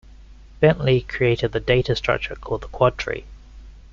[0.59, 3.23] Bentley created the data structure called the quadtree.